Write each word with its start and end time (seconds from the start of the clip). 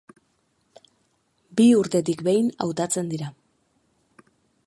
Bi 1.59 1.67
urtetik 1.81 2.25
behin 2.29 2.49
hautatzen 2.67 3.13
dira. 3.13 3.31